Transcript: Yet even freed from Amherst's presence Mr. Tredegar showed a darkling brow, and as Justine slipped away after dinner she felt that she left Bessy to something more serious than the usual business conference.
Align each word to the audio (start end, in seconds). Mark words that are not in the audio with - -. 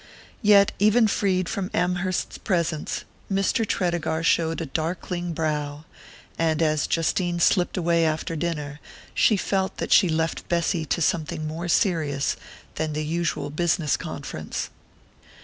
Yet 0.41 0.71
even 0.79 1.07
freed 1.07 1.47
from 1.47 1.69
Amherst's 1.75 2.39
presence 2.39 3.03
Mr. 3.31 3.67
Tredegar 3.67 4.23
showed 4.23 4.59
a 4.59 4.65
darkling 4.65 5.31
brow, 5.35 5.85
and 6.39 6.59
as 6.63 6.87
Justine 6.87 7.39
slipped 7.39 7.77
away 7.77 8.03
after 8.03 8.35
dinner 8.35 8.79
she 9.13 9.37
felt 9.37 9.77
that 9.77 9.91
she 9.91 10.09
left 10.09 10.49
Bessy 10.49 10.85
to 10.85 11.03
something 11.03 11.45
more 11.45 11.67
serious 11.67 12.35
than 12.77 12.93
the 12.93 13.05
usual 13.05 13.51
business 13.51 13.95
conference. 13.95 14.71